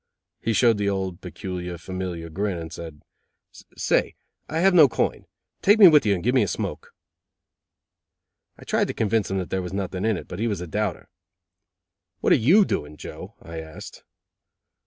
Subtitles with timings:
[0.39, 3.03] He showed the old peculiar, familiar grin, and said:
[3.77, 4.15] "Say,
[4.49, 5.27] I have no coin.
[5.61, 6.95] Take me with you and give me a smoke."
[8.57, 10.65] I tried to convince him that there was nothing in it, but he was a
[10.65, 11.07] doubter.
[12.19, 14.03] "What are you doing, Joe?" I asked.